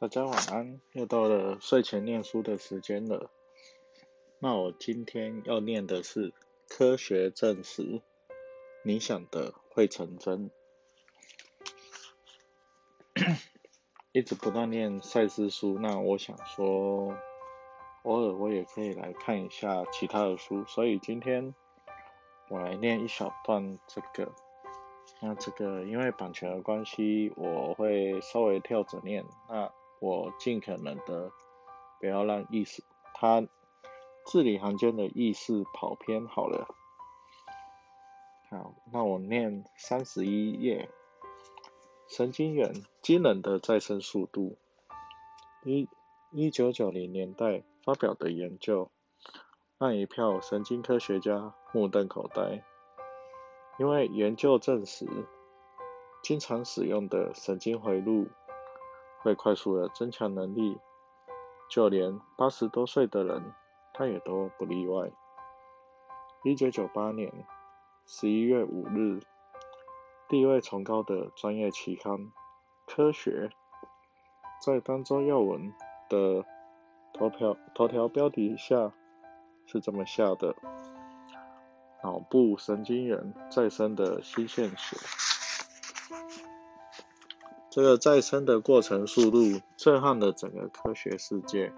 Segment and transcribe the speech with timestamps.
[0.00, 3.32] 大家晚安，又到了睡前念书的时间了。
[4.38, 6.32] 那我今天要念的是
[6.68, 8.00] 科学证实，
[8.84, 10.52] 你想的会成真。
[14.12, 17.16] 一直不断念赛事书，那我想说，
[18.04, 21.52] 偶尔我也可以来看一下其他的书，所以今天
[22.48, 24.32] 我来念一小段这个。
[25.20, 29.24] 那这个因为版权的关系，我会稍微跳着念。
[29.48, 31.32] 那我尽可能的
[32.00, 32.82] 不要让意识，
[33.14, 33.46] 它
[34.24, 36.68] 字里行间的意识跑偏好了。
[38.50, 40.88] 好，那我念三十一页。
[42.08, 42.72] 神经元
[43.02, 44.56] 机能的再生速度，
[45.62, 45.86] 一
[46.32, 48.90] 一九九零年代发表的研究，
[49.76, 52.64] 让一票神经科学家目瞪口呆，
[53.78, 55.06] 因为研究证实，
[56.22, 58.28] 经常使用的神经回路。
[59.20, 60.78] 会快速的增强能力，
[61.70, 63.52] 就连八十多岁的人，
[63.92, 65.10] 他也都不例外。
[66.44, 67.32] 一九九八年
[68.06, 69.20] 十一月五日，
[70.28, 72.14] 地位崇高的专业期刊
[72.86, 73.50] 《科学》
[74.64, 75.74] 在当周要闻
[76.08, 76.44] 的
[77.12, 78.92] 头条头条标题下
[79.66, 80.54] 是这么下的：
[82.04, 85.37] 脑部神经元再生的新线索。
[87.78, 89.38] 这个再生的过程速度
[89.76, 91.72] 震撼了整个科学世界。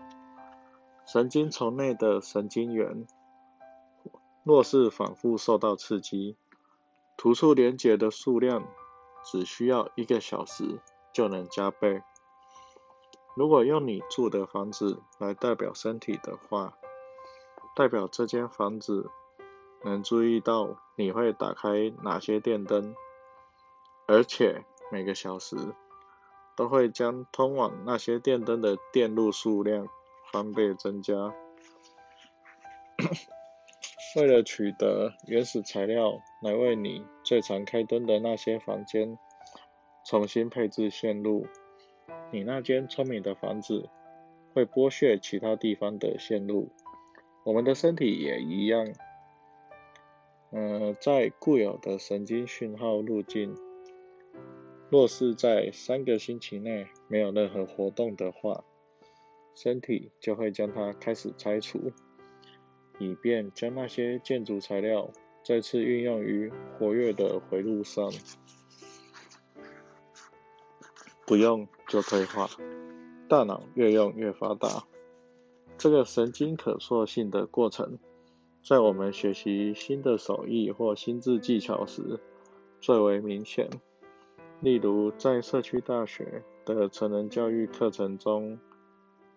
[1.04, 3.06] 神经丛内的神经元，
[4.42, 6.38] 若是反复受到刺激，
[7.18, 8.66] 突触连接的数量
[9.22, 10.80] 只需要一个小时
[11.12, 12.02] 就能加倍。
[13.36, 16.78] 如果用你住的房子来代表身体的话，
[17.76, 19.10] 代表这间房子
[19.84, 22.96] 能注意到你会打开哪些电灯，
[24.06, 25.74] 而且每个小时。
[26.60, 29.88] 都会将通往那些电灯的电路数量
[30.30, 31.14] 翻倍增加。
[34.14, 39.16] 为了取得原始材料来为你最常开灯的那些房间
[40.04, 41.46] 重新配置线路，
[42.30, 43.88] 你那间聪明的房子
[44.52, 46.68] 会剥削其他地方的线路。
[47.42, 48.86] 我们的身体也一样。
[50.52, 53.56] 嗯，在固有的神经讯号路径。
[54.90, 58.64] 若是在三个星期内没有任何活动的话，
[59.54, 61.92] 身体就会将它开始拆除，
[62.98, 65.08] 以便将那些建筑材料
[65.44, 68.10] 再次运用于活跃的回路上。
[71.24, 72.50] 不用就退化，
[73.28, 74.84] 大脑越用越发达。
[75.78, 77.96] 这个神经可塑性的过程，
[78.64, 82.18] 在我们学习新的手艺或心智技巧时
[82.80, 83.70] 最为明显。
[84.60, 88.58] 例如，在社区大学的成人教育课程中，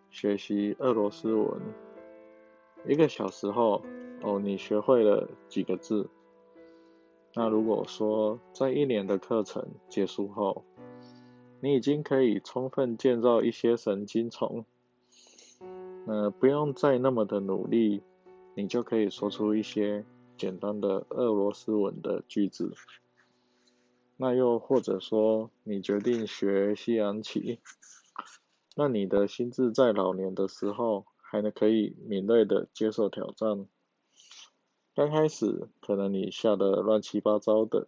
[0.09, 1.61] 学习俄罗斯文，
[2.85, 3.81] 一个小时后，
[4.21, 6.09] 哦，你学会了几个字。
[7.33, 10.65] 那如果说在一年的课程结束后，
[11.61, 14.65] 你已经可以充分建造一些神经丛，
[16.05, 18.03] 那，不用再那么的努力，
[18.55, 20.03] 你就可以说出一些
[20.35, 22.73] 简单的俄罗斯文的句子。
[24.15, 27.59] 那又或者说，你决定学西洋棋，
[28.75, 33.67] 那你的心智在老年的时候还能可以敏锐的接受挑战。
[34.95, 37.87] 刚开始可能你下的乱七八糟的，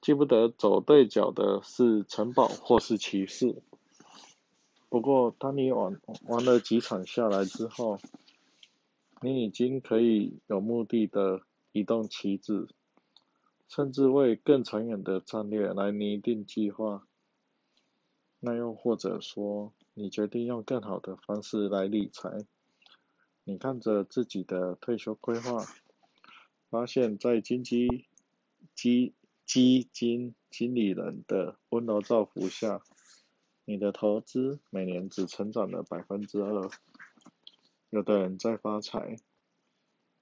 [0.00, 3.62] 记不得走对角的是城堡或是骑士。
[4.88, 7.98] 不过当你玩玩了几场下来之后，
[9.20, 11.42] 你已经可以有目的的
[11.72, 12.68] 移动棋子。
[13.70, 17.06] 甚至为更长远的战略来拟定计划。
[18.40, 22.44] 那又或者说，你决定用更好的方式来理财。
[23.44, 25.64] 你看着自己的退休规划，
[26.68, 28.08] 发现，在金基
[28.74, 29.14] 基
[29.46, 32.82] 基金经理人的温柔照拂下，
[33.64, 36.68] 你的投资每年只成长了百分之二。
[37.90, 39.16] 有的人在发财，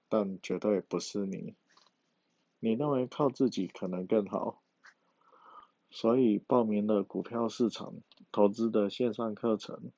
[0.07, 1.55] 但绝对不是你。
[2.61, 4.61] 你认为靠自己可能更好，
[5.89, 7.93] 所以报名了股票市场
[8.33, 9.91] 投资的线上课程。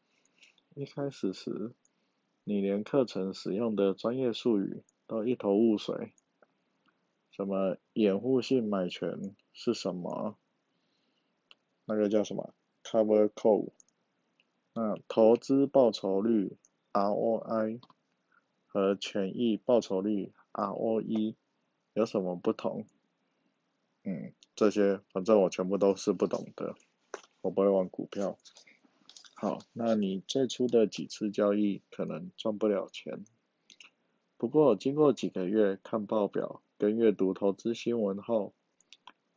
[0.76, 1.74] 一开始时，
[2.44, 6.14] 你连课程使用的专业术语都一头雾水。
[7.32, 10.38] 什么掩护性买权是什么？
[11.86, 12.54] 那个叫什么
[12.84, 13.72] Cover Call？
[14.74, 16.58] 那投资报酬率
[16.94, 17.82] ROI
[18.68, 21.36] 和权益报酬率 ROE。
[21.94, 22.86] 有什么不同？
[24.04, 26.76] 嗯，这些反正我全部都是不懂的，
[27.42, 28.38] 我不会玩股票。
[29.34, 33.26] 好，那你最初的几次交易可能赚不了钱，
[34.38, 38.54] 不过经过几个月看报表跟阅读投资新闻后，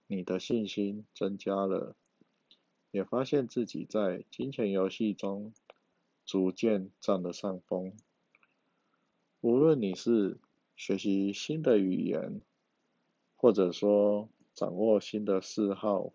[0.06, 1.96] 你的信心增加了，
[2.90, 5.52] 也发现自己在金钱游戏中
[6.24, 7.96] 逐渐占了上风。
[9.40, 10.38] 无论你是
[10.76, 12.40] 学习新的语言，
[13.36, 16.12] 或者说掌握新的嗜好，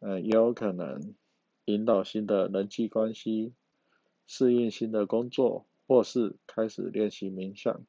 [0.00, 1.14] 嗯，也有可能。
[1.66, 3.52] 引导新的人际关系，
[4.26, 7.86] 适应新的工作，或是开始练习冥想，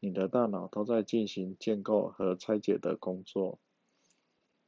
[0.00, 3.58] 你的大脑都在进行建构和拆解的工作。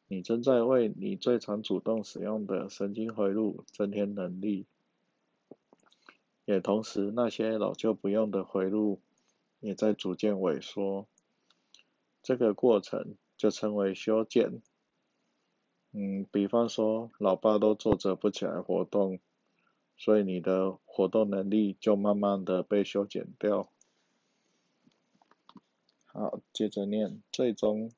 [0.06, 4.66] 你正在为你最常主动使用的神经回路增添能力，
[6.44, 9.00] 也同时那些老旧不用的回路
[9.60, 11.06] 也在逐渐萎缩。
[12.22, 14.60] 这个过程就称为修建。
[15.92, 19.18] 嗯，比方说，老爸都坐着不起来活动，
[19.96, 23.70] 所以你的活动能力就慢慢的被修剪掉。
[26.06, 27.90] 好，接着念，最终，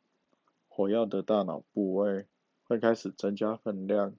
[0.68, 2.26] 火药的大脑部位
[2.64, 4.14] 会开始增加分量。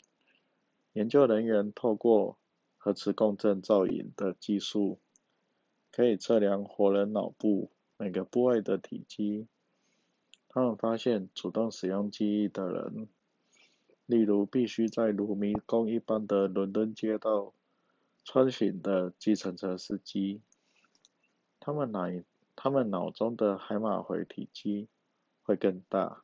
[0.94, 2.38] 研究人员透过
[2.78, 5.00] 核磁共振造影的技术，
[5.96, 9.48] 可以测量活人脑部每个部位的体积。
[10.50, 13.08] 他们发现，主动使用记忆的人。
[14.08, 17.54] 例如，必须在如迷宫一般的伦敦街道
[18.24, 20.42] 穿行的计程车司机，
[21.60, 22.08] 他们脑
[22.56, 24.88] 他们脑中的海马回体积
[25.44, 26.24] 会更大，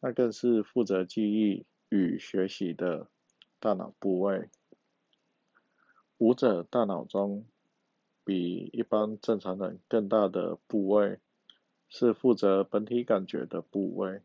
[0.00, 3.08] 那更是负责记忆与学习的
[3.60, 4.50] 大脑部位。
[6.18, 7.46] 舞者大脑中
[8.30, 11.18] 比一般正常人更大的部位，
[11.88, 14.22] 是负责本体感觉的部位。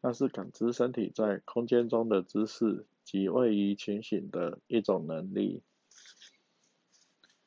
[0.00, 5.64] 那是感知身体在空间中的姿势及位移情形的一种能力。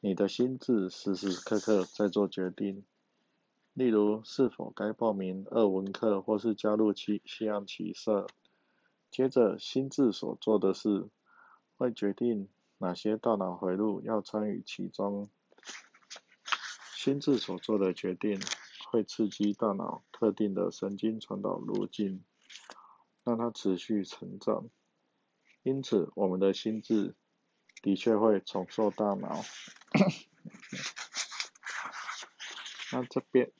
[0.01, 2.83] 你的心智时时刻刻在做决定，
[3.73, 8.27] 例如是否该报名二文课或是加入西西洋棋社。
[9.09, 11.07] 接着，心智所做的事
[11.77, 12.49] 会决定
[12.79, 15.29] 哪些大脑回路要参与其中。
[17.05, 18.39] 心智所做的决定
[18.89, 22.23] 会刺激大脑特定的神经传导路径。
[23.23, 24.69] 让它持续成长，
[25.61, 27.15] 因此我们的心智
[27.83, 29.43] 的确会重塑大脑。
[32.91, 33.51] 那这边，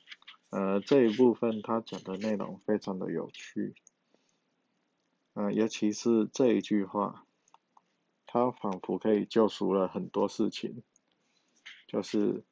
[0.50, 3.76] 呃，这一部分他讲的内容非常的有趣，
[5.34, 7.24] 呃，尤其是这一句话，
[8.26, 10.82] 它仿佛可以救赎了很多事情，
[11.86, 12.44] 就是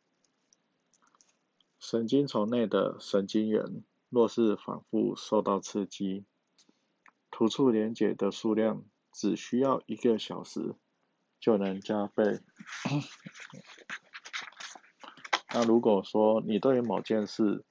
[1.86, 6.24] 神经丛内的神经元若是反复受到刺激。
[7.30, 8.82] 突触连接的数量
[9.12, 10.76] 只需要一个小时
[11.38, 12.40] 就能加倍。
[15.52, 17.62] 那如果说你对于某件事，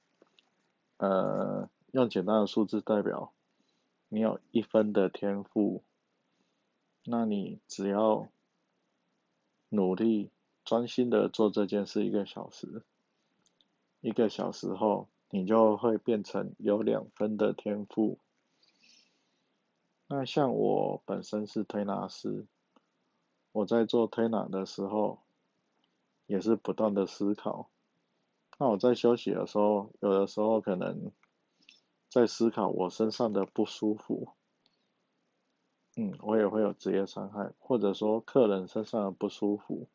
[0.98, 3.32] 呃，用简单的数字代表，
[4.08, 5.82] 你有一分的天赋，
[7.04, 8.28] 那你只要
[9.70, 10.30] 努力
[10.64, 12.84] 专心的做这件事一个小时，
[14.04, 18.18] 一个小时后，你就会变成有两分的天赋。
[20.08, 22.46] 那像我本身是推拿师，
[23.50, 25.22] 我在做推拿的时候，
[26.26, 27.70] 也是不断的思考。
[28.58, 31.10] 那我在休息的时候，有的时候可能
[32.10, 34.34] 在思考我身上的不舒服，
[35.96, 39.88] 嗯，我也会有职业伤害，或者说客人身上的不舒服，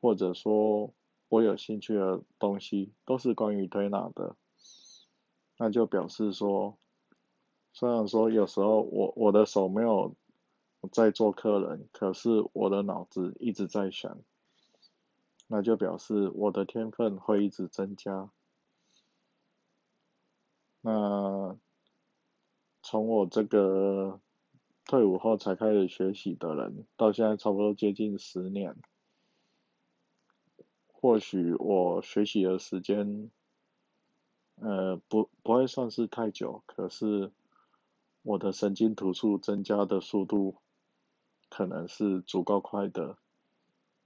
[0.00, 0.94] 或者说
[1.28, 4.36] 我有兴趣的东西都是关于推拿的，
[5.56, 6.76] 那就表示说。
[7.70, 10.16] 虽然说有时候我我的手没有
[10.90, 14.18] 在做客人，可是我的脑子一直在想，
[15.46, 18.30] 那就表示我的天分会一直增加。
[20.80, 21.56] 那
[22.82, 24.18] 从我这个
[24.86, 28.74] 退伍后才开始学习的人，到现在差不多接近十年，
[31.00, 33.30] 或许我学习的时间，
[34.56, 37.32] 呃，不不会算是太久，可是。
[38.22, 40.56] 我的神经突触增加的速度
[41.48, 43.16] 可能是足够快的，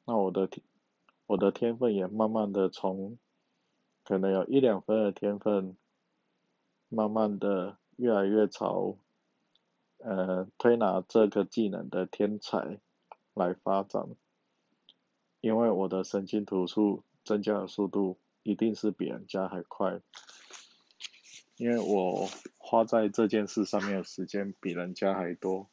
[0.05, 0.49] 那我的，
[1.27, 3.19] 我的天分也慢慢的从
[4.05, 5.77] 可能有一两分的天分，
[6.89, 8.97] 慢慢的越来越朝
[9.99, 12.79] 呃推拿这个技能的天才
[13.35, 14.11] 来发展，
[15.43, 20.01] 因为我的神经突触增加的速度一定是比人家还快，
[21.57, 22.31] 因为我。
[22.65, 25.69] 花在这件事上面的时间比人家还多。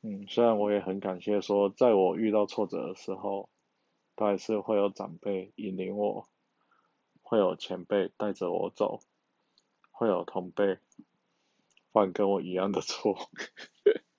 [0.00, 3.50] 嗯，虽然我也很感谢说，在我遇到挫折的时候，
[4.16, 6.26] 都还是会有长辈引领我，
[7.20, 9.02] 会有前辈带着我走，
[9.90, 10.78] 会有同辈
[11.92, 13.28] 犯跟我一样的错。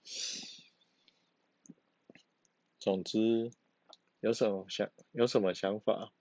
[2.81, 3.51] 总之，
[4.21, 6.11] 有什么想有什么想法？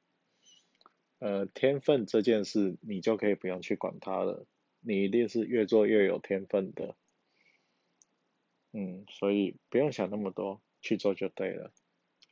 [1.18, 4.46] 呃，天分这件事，你就可以不用去管它了，
[4.80, 6.96] 你一定是越做越有天分的。
[8.72, 11.72] 嗯，所以不用想那么多，去做就对了。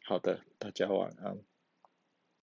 [0.05, 1.39] 好的，大家晚安。